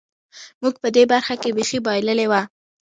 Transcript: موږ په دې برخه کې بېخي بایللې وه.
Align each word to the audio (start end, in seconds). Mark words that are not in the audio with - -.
موږ 0.61 0.73
په 0.81 0.87
دې 0.95 1.03
برخه 1.11 1.35
کې 1.41 1.49
بېخي 1.55 1.79
بایللې 1.85 2.25
وه. 2.31 2.41